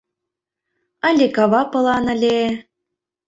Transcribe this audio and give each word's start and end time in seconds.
Але 1.07 1.25
кава 1.35 1.61
пылан 1.71 2.05
ыле... 2.15 2.39